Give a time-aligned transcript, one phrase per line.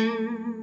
[0.00, 0.59] Mm-hmm.